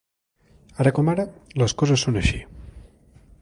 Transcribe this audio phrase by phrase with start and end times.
[0.85, 1.25] Ara com ara,
[1.63, 2.41] les coses són així.